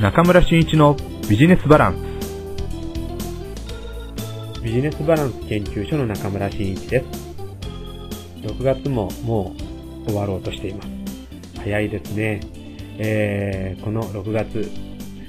[0.00, 0.96] 中村俊一の
[1.28, 1.94] ビジネスバラン
[4.54, 7.06] スビジネスバランス研究所の中村真一です。
[8.40, 9.54] 6月もも
[10.06, 10.88] う終わろうとしています。
[11.58, 12.40] 早いですね。
[12.96, 14.70] えー、この6月、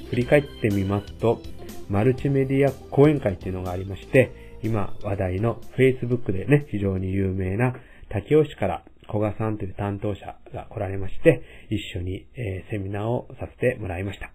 [0.08, 1.42] 振り返ってみますと、
[1.90, 7.74] マルチメディア講演会っていうのがありまして、今話題の Facebook でね、非常に有名な
[8.08, 14.32] 竹尾市から古賀さんという担当者が来られまして、一緒に、えー、セミナーをさせてもらいました。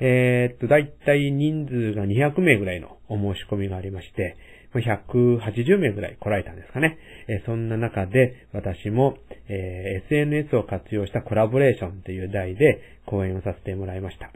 [0.00, 4.36] えー、っと、だいたい人数が200名ぐらいのお申し込みがありまして、
[4.80, 6.98] 180名ぐらい来られたんですかね。
[7.28, 9.16] えー、そんな中で私も、
[9.48, 14.32] えー、SNS を活用したコラボレーションという題で講演をさせてもらいました。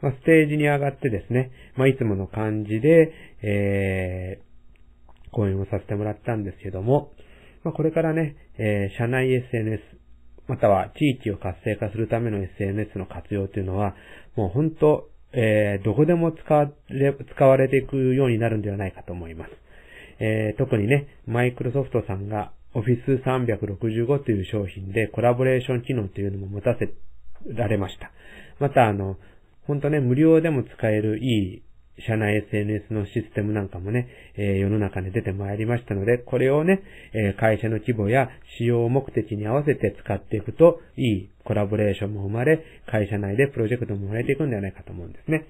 [0.00, 3.12] まあ、ステージに上がってですね、まあ、いつもの感じで、
[3.42, 7.12] えー、講演をさせてもらったんですけども、
[7.62, 9.82] まあ、これからね、えー、社内 SNS、
[10.50, 13.94] または地域を活性化するための SNS の活用というのは、
[14.34, 19.50] もう本当、えー、どこでも使われ、使われていくようになるんではないかと思います。
[20.18, 26.92] えー、特にね、マイクロソフトさんが Office 365という商品でコラボレーション機能というのも持たせ
[27.46, 28.10] られました。
[28.58, 29.18] またあの、
[29.68, 31.62] 本当ね、無料でも使えるいい
[32.06, 45.46] 社内 SNS のシステムなんかもね、え、世の中に出てまいりましたので、これをね、え、会社の規模や使用目的に合わせて使っていくと、いいコラボレーションも生まれ、会社内でプロジェクトも生まれていくんではないかと思うんですね。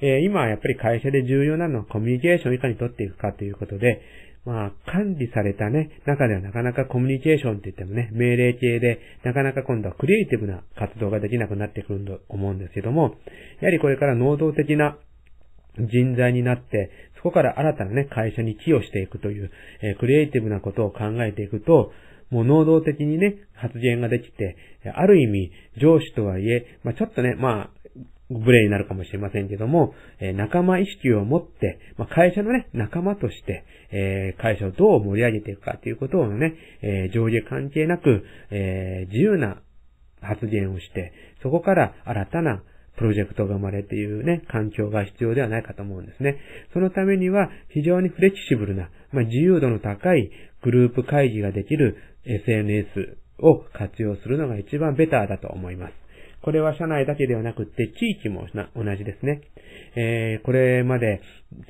[0.00, 4.00] え、今はやっぱり会社で重要なのはコミュニケーションをいかに取っていくかということで、
[4.44, 13.14] まあ、管理されたね、中ではなかなかコミュニケーションって言ってもね、命令系で、なかなか今度はクリエイティブな活動ができなくなってくると思うんですけども、
[13.60, 14.98] やはりこれから能動的な
[15.78, 19.50] 人材になって、そこから新たなね、会社に寄与していくという、
[19.82, 21.90] えー、クリエイティブなことを考えていくと、
[22.30, 24.56] もう能動的にね、発言ができて、
[24.94, 27.70] ある意味、上司とはいえ、まあ、ちょっとね、まあ、
[28.30, 39.60] 無礼になるかもしれませんけども、えー、仲間意識を持って、まあ、会社のね、仲間として、えー、会社をどう盛り上げていくかということをね、えー、上下関係なく、え自由な
[40.20, 41.12] 発言をして、
[41.42, 42.62] そこから新たな
[42.96, 46.38] プロジェクトが生まれているね、環境が必要ではないかと思うんですね。
[46.72, 50.30] そのためには非常にフレキシブルな、まあ、自由度の高い
[50.62, 56.04] グループ会議ができる SNS を活用するのが一番ベターだと思います。
[56.44, 58.46] これは社内だけではなくって地域も
[58.76, 59.40] 同じですね。
[59.96, 61.22] えー、これまで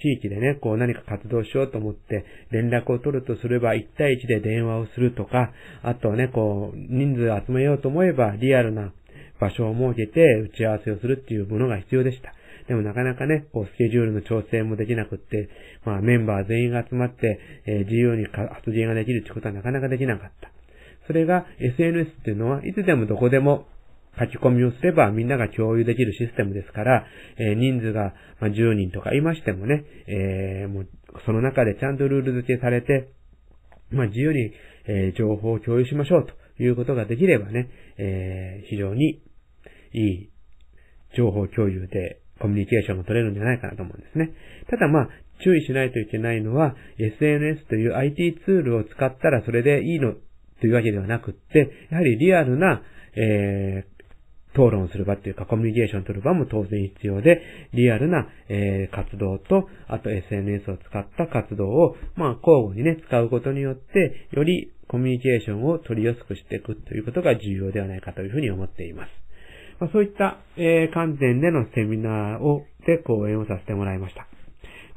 [0.02, 5.52] 地域でね、こう何か活動しようと思って連絡を取るとすれば1対1で電話をするとか、
[5.82, 8.92] あとはね、こう人数集めようと思えばリアルな
[9.41, 12.33] 場所を設けて打ち合わせをするっていうものが必要でした。
[12.69, 15.50] でもなかなかね、こうスケジュールの調整もできなくって、
[15.84, 20.50] まあメンバー全員が集まって、えー、自由に発言ができるってことはなかなかできなかった。
[21.06, 23.67] それが SNS っていうのはいつでもどこでも
[24.19, 27.05] 書き込みをすればみんなが共有できるシステムですから、
[27.37, 30.89] えー、人数が10人とかいましてもね、えー、もう
[31.27, 33.11] その中でちゃんとルール付けされて、
[33.91, 34.53] まあ、自由に、
[34.87, 39.22] えー、情報を共有しましょうということができればね、えー、非常に
[39.92, 40.31] いい
[41.16, 44.32] 情報共有でコミュニケーションが取れるんじゃないかなと思うんですね。
[44.69, 45.09] ただまあ、
[45.42, 50.15] 注意しないといけないのは、SNS という IT ツールを使ったらそれでいいの
[50.60, 52.82] というわけではなくって、やはりリアルな、
[53.16, 53.94] えー、
[54.53, 57.42] 討論する場っていうかコミュニケーションを取る場も当然必要で、
[57.72, 69.11] リアルな、えー、活動と、あと SNS を使った活動を、まあ、交互にね、使うことによって、よりコミュニケーションを取りやすくしていくということが重要ではないかというふうに思っています。
[69.81, 74.27] まあ、そういった、えー、観点でのセミナーを、で講演をさせてもらいました。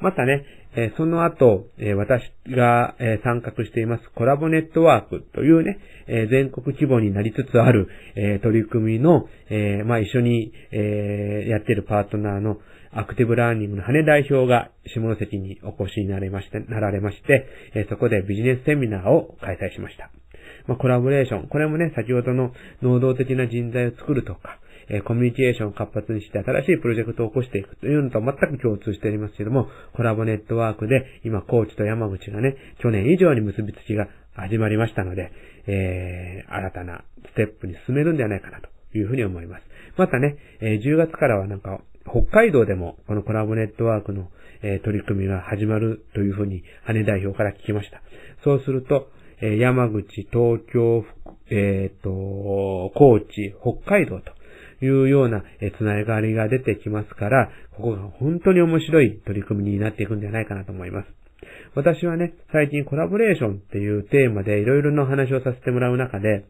[0.00, 0.44] またね、
[0.76, 12.58] えー、その後、えー、私が、えー、参画していますコラボネットワークというね、え全国規模になりつつある、え取り組みの、えまあ、一緒に、えやっているパートナーの
[12.92, 20.10] アクティブラーニングの羽代表が下関にお越しになりまして、なられまして、えそこでビジネスセミナーを開催しました。
[20.66, 21.48] まあ、コラボレーション。
[21.48, 24.58] これもね、先ほどの能動的な人材を作るとか、
[24.90, 35.32] えコミュニケーションを活発にして新しいプロジェクトを起こしていくというのと全く共通しておりますけども、コラボネットワークで今、高知と山口がね、去年以上に結びつきが始まりましたので、
[35.66, 39.64] えー、新たなステップに進めるんではないかなというふうに思います。
[39.96, 44.28] またね、え、10月からはなんか、北海道でもこのコラボネットワークの、
[44.62, 48.02] え、取り組みが始まるというふうに羽代表から聞きました。
[48.44, 49.10] そうすると、
[49.40, 51.04] え、山口、東京、
[51.50, 54.32] えっ、ー、と、高知、北海道と
[54.84, 55.44] いうような、
[55.78, 61.08] つながりが出てきますから、ここが本当に面白い取り組みになっていくんじゃないかなと思います。
[61.74, 66.44] 私はね、最近コラボレーションっていうテーマでいろいろな話をさせてもらう中で、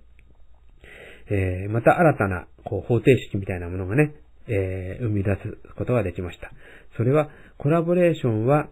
[1.30, 4.14] えー、また新たな、こう、方程式みたいなものがね、
[4.48, 6.50] えー、生み出すことができました。
[6.96, 7.28] それは、
[7.58, 8.68] コラボレーションは、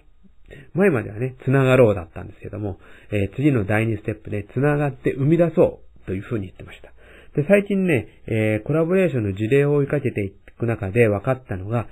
[0.74, 2.78] 前まではね、つながろうだったんですけども、
[3.10, 6.92] えー、次の第2ステップでつながって生み出そうというふうに言ってました。
[7.40, 11.86] で、最近ね、えー、コラボレーションの事例を追いかけていく中で分かったのが、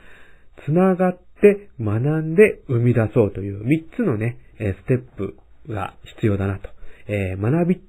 [0.65, 5.37] つながって学んで生み出そうという3つのね、ステップ
[5.69, 6.69] が必要だなと。
[7.07, 7.81] えー、学び、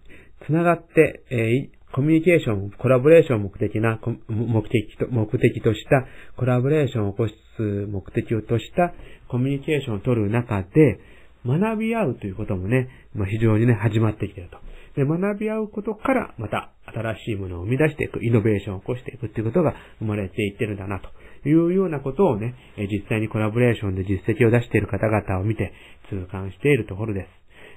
[0.46, 6.06] つながって、え、コミュニケーション、コラボレーションを目的な、目的と、目的とした
[6.36, 8.94] コラボレーションを起こす目的をとした
[9.30, 11.00] コミュニケーションを取る中で、
[11.46, 14.58] 学び合うということもね、まあ、非常にね、始まってきてると。
[15.00, 22.56] で、学び合うことから、また新しいものを生み出していく、イノベーションを起こしていくっていうことが生まれていってるんだな、というようなことをね、
[22.92, 25.72] 実際にコラボレーションで実績を出している方々を見て
[26.10, 27.26] 痛感しているところで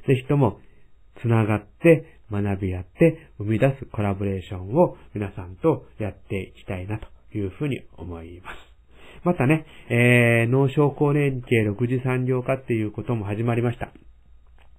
[0.05, 0.09] す。
[0.09, 0.59] ぜひとも、
[1.23, 8.69] つながって学び合って生み出すコラボレーションを皆さんとやっていきたいなというふうに思います。
[9.25, 13.93] またね、えー、農商工連携6次産業化っていうことも始まりました。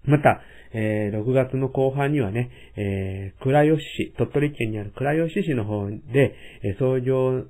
[0.05, 0.41] また、
[0.73, 7.43] えー、6月の後半にはね、えー、倉吉市、鳥取県にある倉吉市の方で、えー、創業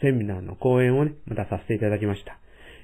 [0.00, 2.38] セミナーの講演をね、またさせていただきました。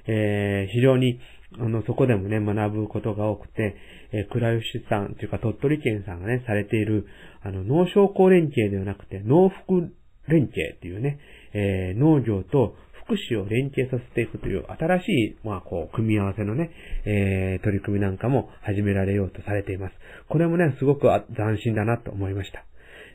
[0.09, 1.19] えー、非常に、
[1.59, 3.75] あの、そこでもね、学ぶことが多くて、
[4.11, 7.05] えー、倉吉さんというか鳥取県さんがね、されている、
[7.43, 9.93] あの、農商工連携ではなくて、農福
[10.27, 11.19] 連携っていうね、
[11.53, 12.75] えー、農業と
[13.05, 16.71] 福祉を連携させていくという新しい、まあ、こう、組み合わせのね、
[17.05, 19.95] えー、取り組みなんかも始められようとされています。
[20.27, 22.63] これもね、すごく斬新だなと思いました。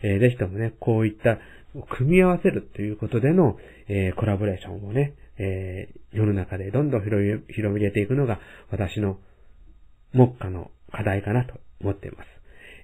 [0.03, 1.39] えー、ぜひともね、こういった
[1.97, 3.57] 組み合わせるということでの、
[3.89, 8.39] えー、コラボレーションをね、えー、世の中でどんどん広げていくのが
[8.71, 9.19] 私の
[10.13, 12.27] 目下の課題かなと思っています。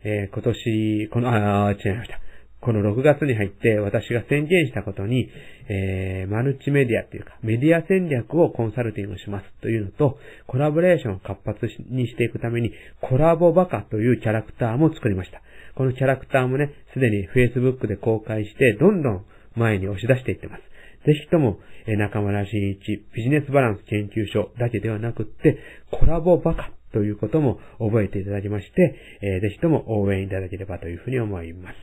[0.02, 2.20] えー、今年、この、あ、違いました。
[2.60, 5.30] この6月に入って私が宣言したことに、
[5.68, 15.40] えー、マルチメディアっていうか、メディア戦略をコンサルティングしますというのと、コラボレーションを活発にしていくために、コラボバカというキャラクターも作りました。
[15.74, 19.24] このキャラクターもね、すでに Facebook で公開して、どんどん
[19.56, 20.62] 前に押し出していってます。
[21.06, 21.60] ぜひとも、
[21.96, 25.58] 中村慎一ビジネスバランス研究所だけではなくって、
[25.90, 31.76] コラボバカということも覚えていただきまして、えぜひとも応援いただければというふうに思います。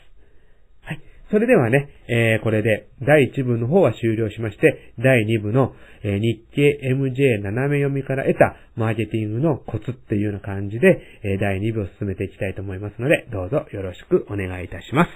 [0.81, 1.01] はい。
[1.29, 5.73] それではね、えー、これで第1部の方は終了しまして、第2部の、
[6.03, 15.09] えー、日経 MJ 斜め読みから得たマーケティングのコツっていうような感じで、えー、第2部を進めていきたいと思いますので、どうぞよろしくお願いいたします。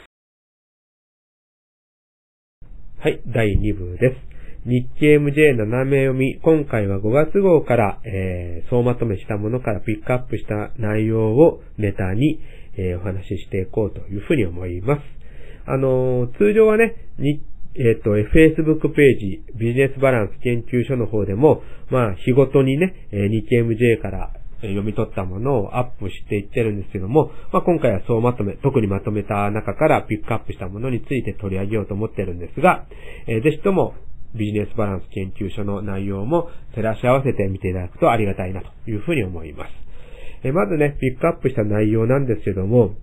[3.00, 4.41] はい、第2部です。
[4.64, 12.40] 日経 MJ 斜め読み、今回は5月号から、えー、総まとめしたものからピックアップした内容をネタに、
[12.78, 15.02] えー、お話ししていこうというふうに思います。
[15.66, 17.42] あの、通常はね、に、
[17.74, 24.32] えっ、ー、と、Facebook ページ、ビジネスバランス研究所の方でも、まあ、日ごとにね、日経 MJ から
[24.62, 32.86] 読み取ったものをアップしていってるんですけども、まあ、今回はそうまとめ、特にまとめた中からピックアップしたものについて取り上げようと思ってるんですが、
[33.26, 33.96] えー、ぜひとも
[34.36, 39.70] ビジネスバランス研究所の内容も照らし合わせてみていただくとありがたいなというふうに思います。
[40.44, 42.96] え、まずね、ピックアップした内容なんですけども、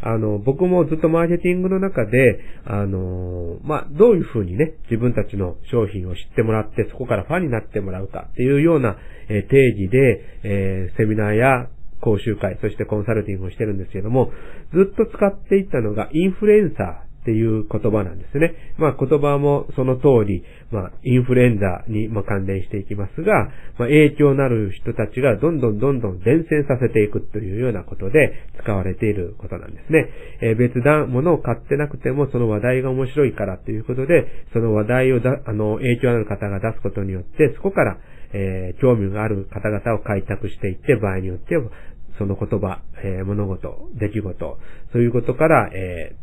[0.00, 11.68] あの、僕もずっとマーケティングの中で、あの、まあ、どういうふうにね、自分たちの商品を知ってもらって、そこからファンになってもらうかっていうような、え、定義で、えー、セミナーや
[12.00, 14.30] 講習会、そしてコンサルティングをしてるんですけども、
[14.74, 18.52] ずっと使っていたのがインフルエンサーっていう言葉なんですね。
[18.76, 30.10] まあ言葉もその通り、まあインフルエンザにま関連していきますが、まあ影響のある人たちがどんどんどんどん伝染させていくというようなことで使われていることなんですね。
[30.42, 37.96] えー、別段物を買ってなくてもその話題が面白いからということで、その話題をだ、あの、影響のある方が出すことによって、そこから、
[38.34, 41.70] えー、興味がある方々を開拓していって、場合によっては、
[42.18, 44.58] その言葉、えー、物事、出来事、
[44.92, 46.14] そういうことから、え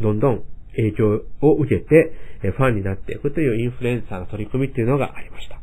[0.00, 0.44] どんどん
[0.76, 5.58] 影響を受けて、ファンになっていくというインフルエンサーの取り組みっていうのがありました。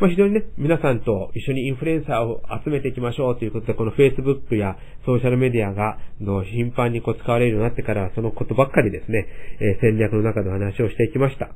[0.00, 9.26] まあ、非常にね、皆さんと一緒にインフルエンサーを集めていきましょうということで、この Facebook やソーシャルメディアが、の頻繁にこう使われるようになってから、そのことばっかりですね、
[9.60, 11.50] え、戦略の中で話をしていきました。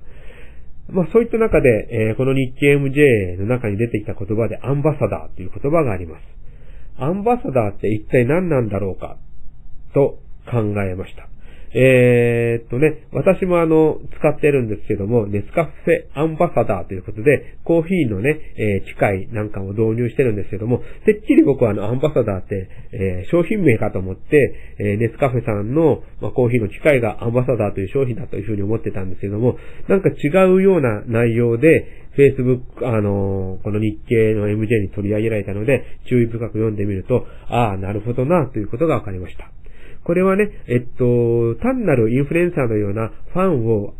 [0.88, 6.22] まあそういった中で、え、この日経 MJ の中に出てきた言葉でアンバサダーという言葉があります。
[6.96, 9.18] アンバサダーって一体何なんだろうか
[9.94, 10.18] と
[10.50, 11.31] 考えました。
[11.74, 29.56] えー、っとね、私もあの、使ってるんですけども、ネスカフェアンバサダーということで、コーヒーのね、えー、機械なんかも導入してるんですけども、てっきり僕はあの、アンバサダーって、えー、商品名かと思って、えー、ネスカフェさんの、まあ、コーヒーの機械がアンバサダーという商品だというふうに思ってたんですけども、
[29.88, 39.50] なんか違うような内容で、Facebook、あのー、この日経の MJ に取り上げられたので、注意深く読んでみると、ああ、なるほどな、ということが分かりました。
[40.04, 43.94] これはね、えっと、単なるインフルエンサーのようなファンを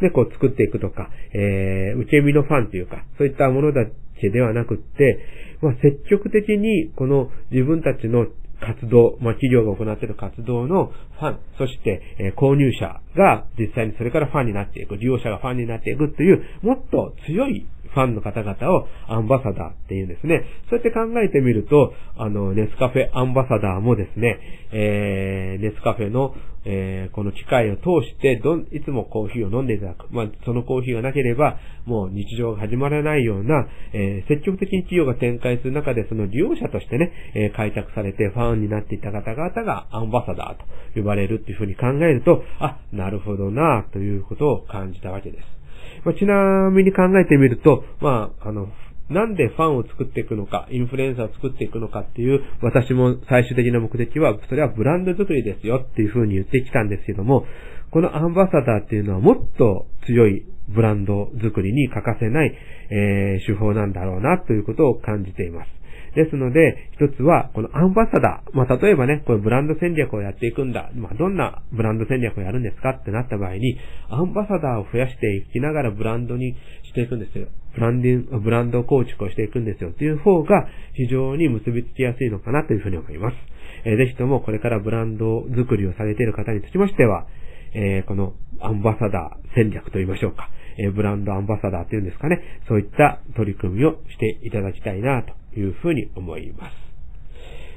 [0.00, 3.86] ね、こう作っていくとか、えー、受け身のファンというか、そういったものだ
[4.20, 5.18] けではなくって、
[5.62, 8.26] まあ、積極的にこの自分たちの
[8.60, 20.44] 活動、まあ、企業が行っている活動のファン、そして、えー、購入者が実際にそれからファンになっていく、利用者がファンになっていくという、もっと強いファンの方々をアンバサダーっていうんですね。
[20.68, 24.38] そうやって考えてみると、あの、ネスカフェアンバサダーもですね、
[24.72, 26.34] えー、ネスカフェの、
[26.66, 30.06] えー、この機械を通してどん、いつもコーヒーを飲んでいただく。
[30.10, 45.63] まあ、そのコーヒーがなければ、もう日常が始まらないような、えー、積極的に企業が展開する中で、その利用者としてね、えー、開拓されてファンになっていた方々がアンバサダーと呼ばれるっていうふうに考えると、あ、なるほどな、ということを感じたわけです。
[46.04, 48.68] まあ、ちなみに考えてみると、まあ、あの、
[49.10, 57.44] なんでファンを作っていくのか、インフルエンサーを作っていくのかっていう、私も最終的な目的は、それはブランド作りですよっていうふうに言ってきたんですけども、
[57.90, 62.54] このアンバサダーっていうのはもっと強いブランド作りに欠かせない、
[62.90, 65.68] えー、手法なんだろうなということを感じています。
[66.14, 68.56] ですので、一つは、このアンバサダー。
[68.56, 70.90] まあ、例えばね、これブランド戦略をやっていくんだ。
[70.94, 73.76] まあ、どんなブランド戦略をやるんですかってなった場合に、
[74.08, 76.54] アンバサダーを増やしていきながらブランドに
[76.84, 77.48] していくんですよ。
[77.74, 79.90] ブランディング、ブランド構築をしていくんですよ。
[79.90, 83.36] っていう方が非常に結びつきやすいのかなというふうに思います。
[83.84, 87.26] えー、ぜひともこれからブランド作りをされている方につきましては、
[87.74, 90.48] えー、このアンバサダー戦略と言いましょうか。
[90.78, 92.40] え、ブランドアンバサダーっていうんですかね。
[92.68, 96.72] そういった取り組みをしていただきたいなというふうに思います。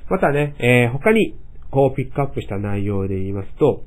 [0.10, 1.36] またね、えー、他に
[1.70, 3.84] こうピックアップした内容で言いますと、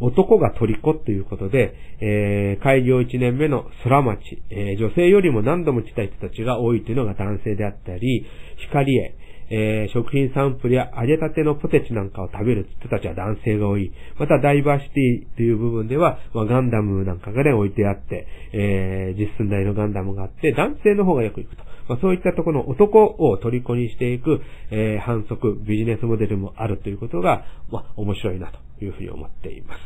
[0.00, 8.26] 男が虜ということで、えー、開業1年目の空町、えー、女性よりも何度も来た人たちが多いというのが男性であったり、
[8.70, 9.14] 光栄、
[9.54, 13.92] えー、食品サンプルや揚げたてのポテチなんかを食べる人たちは男性が多い。
[14.18, 21.62] またダイバーシティという部分では、まあ、ガンダムなんかがね、置いてあって、えー、実寸大のガンダムがあって、男性の方がよく行くと。
[21.88, 29.80] まあ、そういったところの男を虜にしていく、えー、反則、ビジネスモデルもあるということが、まあ、面白いなというふうに思っています。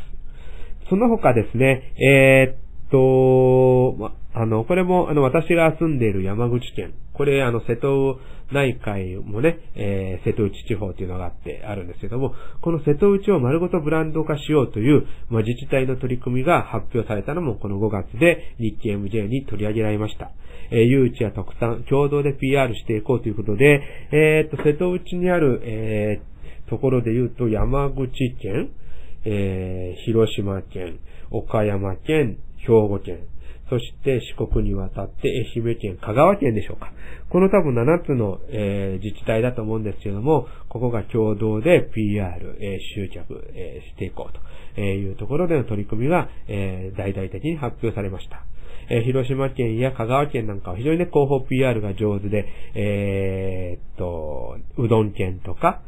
[0.88, 8.20] その他ですね、えー、と、ま、ああの、これも、あの、私が住んでいる山口県、これ、あの、瀬戸
[8.52, 20.30] 内海もね、えー、瀬戸内地方というのがあって、あるんですけども、この瀬戸内を丸ごとブランド化しようという、まあ、自治体の取り組みが発表されたのも、この5月で日経 MJ に取り上げられました。
[20.70, 28.08] えー、誘致や特産、共同で PR していこうということで、えー、っと、瀬戸内にある、えー、ところで言うと、山口
[28.40, 28.70] 県、
[29.24, 31.00] えー、広島県、
[31.32, 33.18] 岡山県、兵庫県、
[33.68, 36.92] そして四国に渡って愛媛県、香川県でしょうか。
[37.28, 48.44] この多分7つの、えー、自治体だと思うんですけども、ここが共同で PR、えー、集客、えー、していこうというところでの取り組みが、え大々的に発表されました。
[48.90, 55.82] え広島県や香川県なんかは非常にね、広報 PR が上手で、えっと、うどん県とか、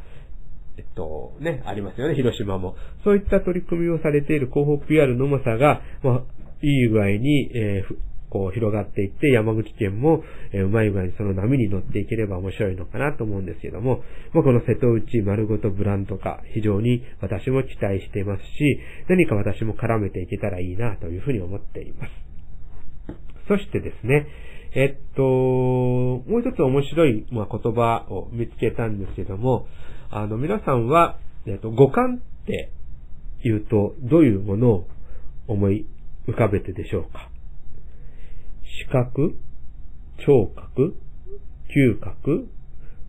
[0.77, 2.75] えっと、ね、ありますよね、広島も。
[3.03, 6.23] そういった取り組みをされている広報 PR のうまさが、まあ、
[6.61, 7.95] いい具合に、えー、
[8.29, 14.03] こう広がっていって、山口県も、えー、うまい具合にその波に乗っていければ面白いのかなと思うんですけども、
[14.33, 22.11] まあ、この瀬戸内丸ごとブランド化、非常に私も期待していますし、何か私も絡めていけたらいいなというふうに思っています。
[23.47, 24.27] そしてですね、
[24.73, 29.67] えっと、もう一つ面白い、まあ、言葉を見つけたんですけども、
[30.09, 32.71] あの、皆さんは、えっと、五感って
[33.43, 34.87] 言うと、どういうものを
[35.47, 35.85] 思い
[36.27, 37.29] 浮かべてでしょうか
[38.79, 39.35] 視覚、
[40.25, 40.95] 聴覚、
[41.69, 42.47] 嗅覚、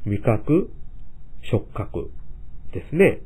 [0.04, 0.70] 味覚、
[1.50, 2.10] 触覚
[2.72, 3.20] ですね。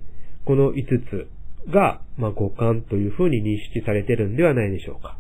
[0.45, 1.28] この5つ
[1.71, 5.19] が、まあ、五感というふうに認識されているんではないでしょうか。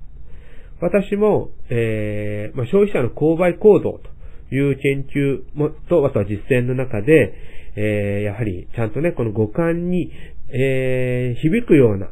[0.80, 7.34] 私も、えー、まあ、消費者の購買行動という研究もと、あとは実践の中で、
[7.76, 10.10] えー、やはりちゃんとね、この五感に、
[10.48, 12.08] えー、響くような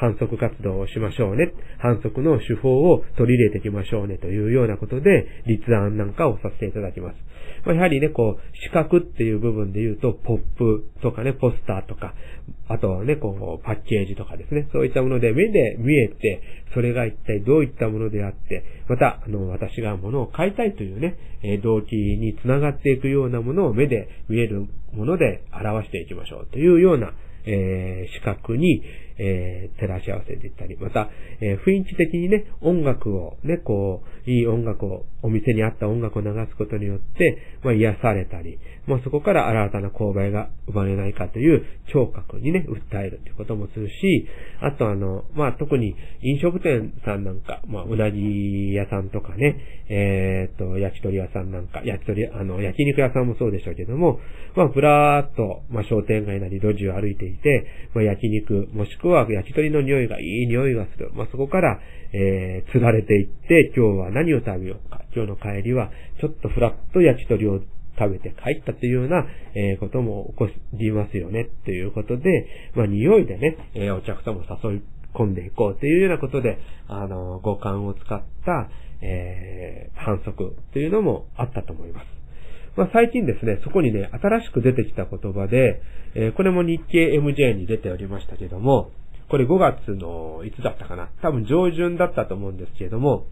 [0.00, 1.52] 反則活動をしましょうね。
[1.78, 7.16] 反則の手法を取り入れていきましょうねというようなことで、立案なんかをさせていただきます。
[7.66, 12.14] まあ、やはりね、こう、視覚っていう部分で言うと、ポップとかね、ポスターとか、
[12.68, 16.40] あとはね、こう、パッケージとかですね、そういったもので目で見えて、
[16.72, 27.12] それが一体どういったものであって、また、あの、私が物を買いたいというね、え動機につながっていくようなものを目で見えるもので表していきましょうというような、
[27.46, 28.82] えー、視覚に、
[29.22, 31.10] えー、照らし合わせていったり、また、
[31.40, 44.26] えー、雰囲気的にね、音楽をね、こう、いい音楽を、お店にあった音楽を流すことによって、まあ、癒されたり、まあ、そこから新たな購買が生まれないかという聴覚にね、訴えるということもするし、
[44.62, 49.56] あとあの、まあ、特に飲食店さんなんか、まあ、うなぎ屋さんとかね、
[49.90, 54.20] えー、っと、焼き鳥屋さんなんか、焼き鳥、あの、焼肉屋さんもそうでしょうけども、
[54.56, 61.10] まあ、ぶらーっと、まあ、商店街なり路地を歩いていて、まあ、焼肉、もしくはは焼き鳥の匂いがいい匂いがする。
[61.14, 61.80] まあ、そこから、
[62.12, 65.02] えー、釣られていって、今日は何を食べようか。
[65.14, 65.90] 今日の帰りは、
[66.20, 67.60] ちょっとふらっと焼き鳥を
[67.98, 74.82] 食べて帰ったというような、えー、ことも起こりますよね、ということで、まあ、匂いでね、えー、お客様を誘い
[75.14, 78.70] 込んでいこうというようなことで、あの、五感を使った、
[79.02, 82.19] えー、反則というのもあったと思います。
[82.80, 85.82] まあ、最近ですね、そこにね、新しく出てきた言葉で、
[86.14, 88.90] えー、これも日経 MJ に出ておりましたけども、
[89.28, 91.10] これ5月の、いつだったかな？
[91.20, 93.26] 多分上旬だったと思うんですけれども、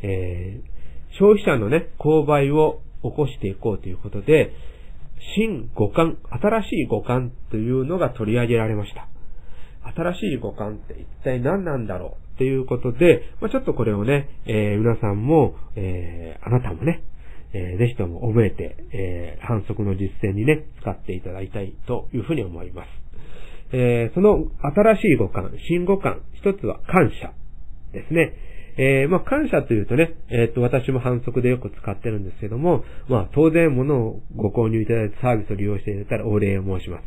[0.00, 4.50] えー、消費者のね、購買を起こしていこうということで、
[5.36, 9.08] 新五感、新しい五感というのが取り上げられました。
[9.94, 12.38] 新しい五感って一体何なんだろう？
[12.38, 17.02] ということで、まあ、ちょっとこれをね、えー、皆さんも、えー、あなたもね、
[17.56, 22.88] えー、ぜひとも覚えて、えー、反則の実践にね、使っていただきたいというふうに思います。
[23.72, 27.32] えー、その新しい五感、新五感、一つは感謝
[27.92, 28.34] ですね。
[28.78, 37.04] えー、まあ、感謝というとね、えー、っと、私も反則でよく使ってるんですけども、まあ、当然物をご購入いただいてサービスを利用していただいたらお礼を申します。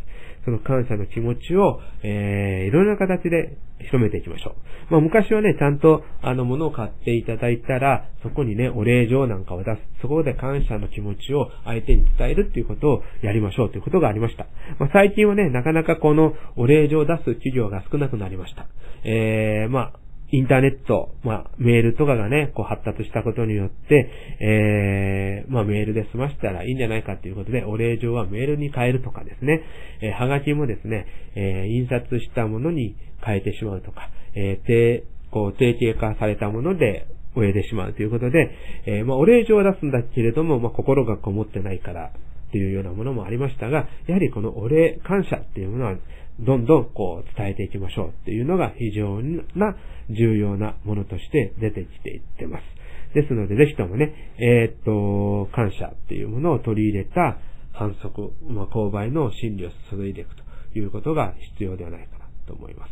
[0.49, 4.55] その感謝の気持ちを、えー、いろんな形で広めていきましょ
[4.89, 4.91] う。
[4.91, 9.81] まあ、昔はね、ちゃんと、あの、物を買っていただいたら、そこにね、お礼状なんかを出す。
[10.01, 14.47] そこで感謝の気持ちを相手に伝えるっていうことをやりましょうということがありました。
[14.79, 18.65] まあ、最近はね、なかなかこのお礼状を出す企業が少なくなりました。
[19.03, 19.93] えー、まあ、
[20.31, 29.63] インターネット、まあ、メールとかがね、こう発達したことによって、えー、まあ、メールで済ましたらいいんじゃないかということで、お礼状はメールに変えるとかですね、
[30.01, 38.49] えー、はがきもですね、えー、印刷したものに変えてしまうとか、えー、定、こう、定型化されたもので、終えてしまうということで、
[38.85, 42.11] えー、まあ、お礼状を出すんだけれども、まあ、心がこもってないから、
[42.49, 45.95] っていうようなものもありましたが、やはりこのお礼、感謝っていうものは、
[46.39, 49.21] どんどんこう伝えていきましょうっていうのが非常
[49.55, 49.75] な
[50.09, 52.79] 重要なものとして出てきていってます。
[53.13, 57.37] ですので、ぜひともね、えー、っと、感謝っていうものを取り入れた
[57.73, 60.43] 反則、まあ、購買の心理を注いでいくと
[60.77, 62.91] いうことが必要ではないかなと思います。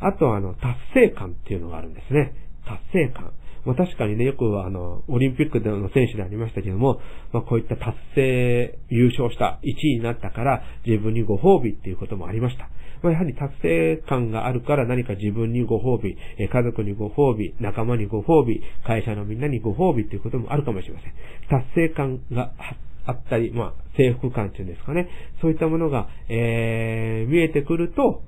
[0.00, 2.34] あと、あの、達成感っていうのがあるんですね。
[2.66, 3.32] 達成感。
[3.66, 7.00] まあ、確かにね、よくあの、オリンピックでの選手でありましたけども、
[7.32, 12.70] まあ、こういった達成、優勝した1位になったから自分にご褒美っていうこともありました。
[13.02, 21.12] まあ、やはり達成感があるから何か自分にご褒美、え家族にご褒美、仲間にご褒美、会社のみんなにご褒美っていうこともあるかもしれません。
[21.48, 22.52] 達成感が
[23.04, 25.08] あったり、まあ、征服感っていうんですかね。
[25.40, 28.22] そういったものが、えー、見えてくると、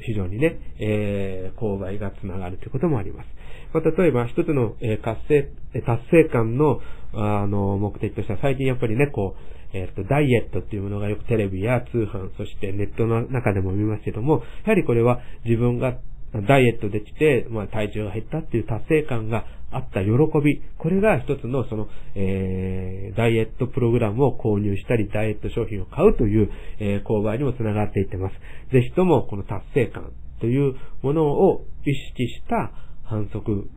[0.00, 3.26] 非常にね、えー、購買がつながるということもあります。
[3.72, 5.50] まあ、例えば一つの、え、活性、
[5.84, 6.80] 達成感の、
[7.14, 15.98] あの、目的としては最近やっぱりね、こう、えっ、と、ダイエットっていうものがよくテレビや通販、そしてネットの中でも見ますけども、やはりこれは自分が
[16.46, 20.10] ダイエットできて、まあ、体重が減ったっていう達成感があった喜
[20.42, 26.50] び、これが一つのその、えー、ダイエットプログラムを購入したり、ダイエット商品を買うという、
[26.80, 28.34] えー、購買にもつながっていってます。
[28.72, 32.72] ぜひともこの達成感というものを意識した
[33.08, 33.68] 反則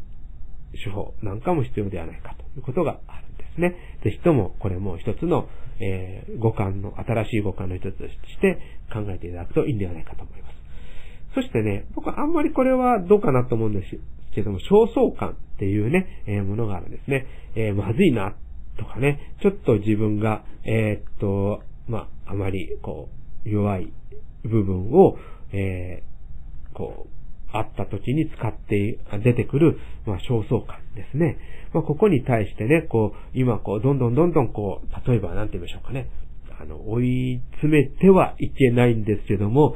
[0.73, 3.75] 手法なんかも必要ではないかということがあるんですね。
[4.03, 5.47] ぜひともこれも一つの、
[5.79, 8.59] えー、五感の、新しい五感の一つとして
[8.91, 10.55] 考えていただくといいんではないかと思います。
[11.35, 13.97] そしてね、僕はあんまりこれはどうかなと思うんです
[14.35, 17.25] けども、焦燥感っていうね、えー、ものがあるんですね。
[17.55, 18.35] えー、まずいな、
[18.77, 23.09] とかね、ちょっと自分が、えー、っと、まあ、あまり、こ
[23.45, 23.91] う、弱い
[24.43, 25.17] 部分を、
[25.53, 27.20] えー、こう、
[27.53, 31.37] あった時に使って、出てくる、まあ、焦燥感ですね。
[31.73, 36.09] まあ、ここに対してね、こう、今、こう、どんどんどんどん、こう、例えば、なんて言いましょうかね。
[36.59, 39.75] あの、追い詰めてはいけないんですけども、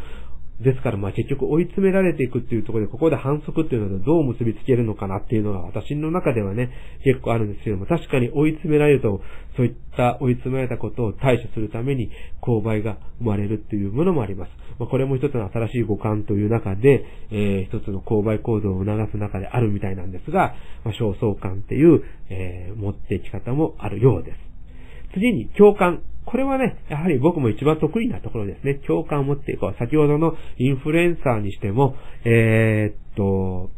[0.62, 6.72] ですからまあ結局追い詰められていくっていうところで、ここで反則っていうのとどう結びつけるのかなっていうのが私の中ではね、
[7.04, 9.22] 結構あるんですけども、確かに追い詰められると、
[9.58, 12.10] そういった追い詰められたことを対処するために、
[12.42, 14.50] 勾配が生まれるっていうものもあります。
[14.80, 24.38] まあ、これも一つの新しい五感という中で、えー、一つの勾配行動を促す中であるみたいなんですが、まあ、焦燥感っていう、えー、持っていき方もあるようです。
[25.14, 26.02] 次に共感。
[26.26, 28.76] これはね、やはり僕も一番得意なところですね。
[28.88, 29.76] 共感を持っていこう。
[29.78, 33.70] 先ほどのインフルエンサーにしても、えー、っと、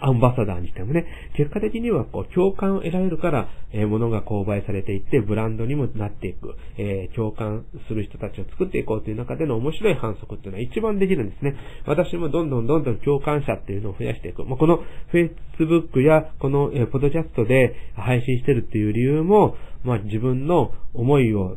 [0.00, 11.56] アンバサダーにしてもね、結果的にはこう共感を得られるから、えー、物が購買されていって、ブランドにもなっていく、えー、共感する人たちを作っていこうという中での面白い反則っていうのは一番できるんですね。
[11.86, 14.44] 私もどんどんどんどん共感者っていうのを増やしていく。
[14.44, 14.80] まあ、この
[15.12, 21.56] Facebook やこの、えー、ポッドキャストで配信してるっていう理由も、まあ、自分の思いを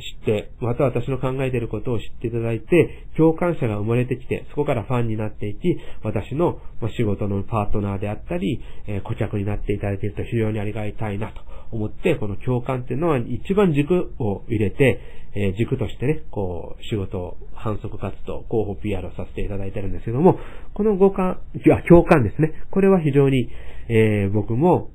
[0.00, 6.60] 知って、また私の考えていることを知っていただいて、共感者が生まれてきて、そこからファンになっていき、私の
[6.96, 15.00] 仕事のパートナーであったり、え顧客になっていただけると非常にありがたいなと思って、この共感っていうのは一番軸を入れて、
[15.34, 20.38] え軸としてね、こう、仕事、反則活動、候補 PR をさせていただいてるんですけども、
[20.74, 22.52] この互換、いや、共感ですね。
[22.70, 23.48] これは非常に、
[23.88, 24.90] えー、僕も、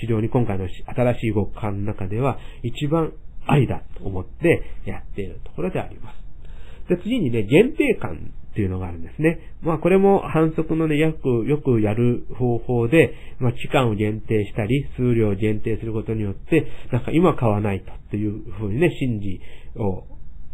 [0.00, 3.12] 非常に今回の新しい互換の中では、一番
[3.46, 6.88] 愛だと思ってやっているところであります。
[6.88, 9.38] で、次にね、限定感っていうのがあるんですね。
[9.62, 19.40] まあこれも反則のね、よく、よくやる方法で、まあ期間を限定したり、数量を限定することによって、なんか今買わないとっていうふうにね、心理
[19.76, 20.04] を、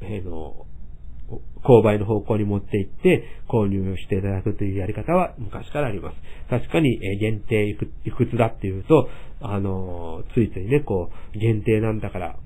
[0.00, 0.66] えー、の、
[1.62, 6.16] 購買の方向に持っていって購入していただくというやり方は昔からあります。
[6.48, 9.08] 確かに、え限定いくいくつだっていうと、
[9.40, 12.36] あのついついね、こう、限定なんだから、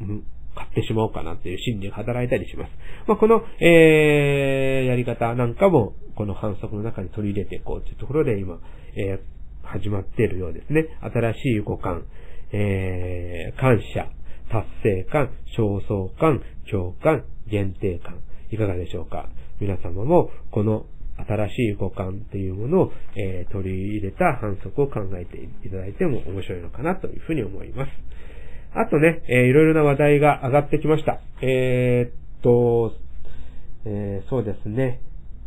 [0.55, 2.71] 買ってしまおうかなっていう心理が働いたりします。
[3.07, 8.61] まあ、この、えー、やり方なんかも、この反則の中に取り入れていこうというところで今、
[8.97, 10.87] えー、始まっているようですね。
[11.01, 12.05] 新しい五感、
[12.53, 14.09] えー、感謝、
[14.51, 18.21] 達成感、焦燥感、共感、限定感。
[18.51, 19.29] いかがでしょうか？
[19.61, 27.91] 皆様も、この新しい五感っていうものを、えー、取り入れた反則を考えていただいても面白いのかなというふうに思います。
[28.75, 31.21] あとね、えー、いろいろな話題が上がってきました。
[31.41, 32.93] えー、っと、
[33.85, 35.01] えー、そうですね、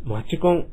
[0.06, 0.68] マチコン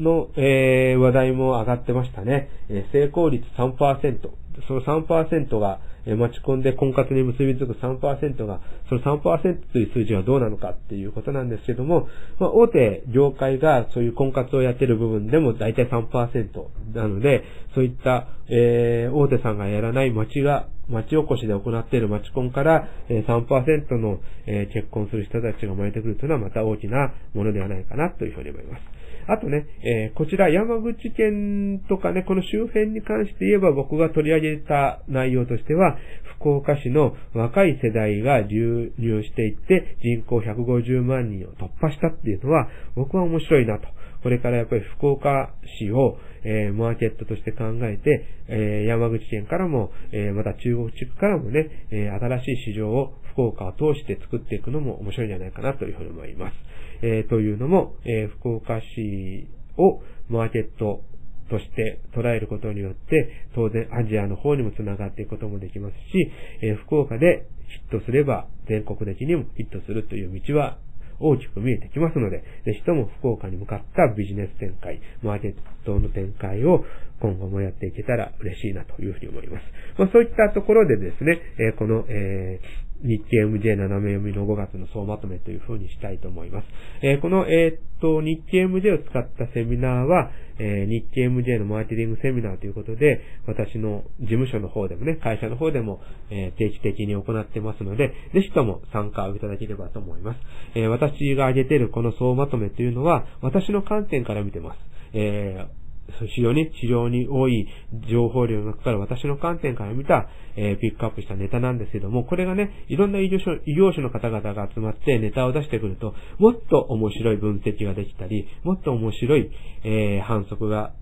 [0.00, 2.48] の、えー、話題も上がってましたね。
[2.70, 4.30] えー、成功率3%。
[4.66, 12.08] その3%が、え、待ち込んで婚活に結びつく3%が、その3%という数字はどうなのかっていうことなんですけども、
[12.38, 28.99] まあ、大手業界がそういう婚活をやってる部分でも大体3%なので、そういった、えー、大手さんがやらない街が、町おこしで行っている町コンから、え3%の、え結婚する人たちが生まれてくるというのはまた大きなものではないかなというふうに思います。
[29.26, 35.96] あとね、えー、こちら山口県とかね、この周辺に関して言えば僕が取り上げた内容としては、
[36.40, 43.88] 福岡市の若い世代が流入していって人口150万人を突破したっていうのは僕は面白いなと。
[44.22, 56.54] これからやっぱり福岡市を、えー、マーケットとして考えて、えー、山口県からも、えー、また中国地区からもね、え新しい市場を福岡を通して作っていくのも面白いんじゃないかなというふうに思います。
[57.02, 61.02] えというのも、え福岡市をマーケット
[61.50, 66.30] として捉えることによって、当然アジアの方にも繋がっていくこともできますし、
[66.62, 70.78] え福岡でヒットすれば全国的にもヒットするという道は
[71.20, 75.54] 大きく見えてきますので、ぜひとも福岡に向かったビジネス展開、マーケッ
[75.84, 76.84] トの展開を
[77.20, 79.64] 今後もやっていけたら嬉しいなというふうに思います。
[79.98, 86.66] まあ、そういったところでですね、え、この、えー日経 MJ 斜め読みの5月の総まとめという風にしたいと思います。
[87.02, 100.40] えー、この、えー、っと、日経 MJ を使ったセミナーは、えー、日経 MJ のマーケティングセミナーということで、私の事務所の方でもね、会社の方でも、え定期的に行ってますので、ぜひとも参加をいただければと思います。
[100.74, 104.78] え私が挙げているこの総まとめというのは、私の観点から見てます。
[105.14, 105.66] え
[106.10, 107.68] 非常に、非常に多い
[108.10, 119.50] 情報量の中から私の観点から見た、えー、ピックアップしたネタなんですけども、これがね、いろんな異業種異業種の方々が集まってネタを出してくると、もっと面白い分析ができたり、もっと面白い、
[119.84, 120.92] えー、反則が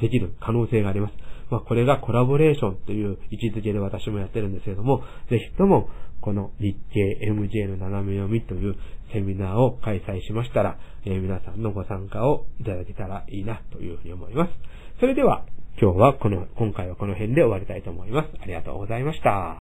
[0.00, 1.33] できる可能性があります。
[1.54, 5.88] まあ、これがコラボレーションという位置づけで私もやってるんですけども、ぜひとも、
[6.20, 8.76] この日経 MJ の斜め読みという
[9.12, 14.52] セミナーを開催しましたら、えー、皆さんのご参加をいただけたらいいなというふうに思います。
[14.98, 15.44] それでは、
[15.80, 18.28] 今日はこの、今回はこの辺で終わりたいと思います。
[18.42, 19.63] ありがとうございました。